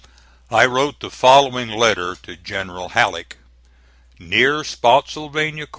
I 0.49 0.65
wrote 0.65 0.99
the 0.99 1.11
following 1.11 1.69
letter 1.69 2.15
to 2.23 2.35
General 2.35 2.89
Halleck: 2.89 3.37
NEAR 4.17 4.63
SPOTTSYLVANIA 4.63 5.65
C. 5.65 5.69